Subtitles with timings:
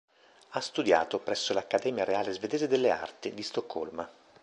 [0.53, 4.09] Ha studiato presso l'Accademia Reale Svedese delle Arti di Stoccolma.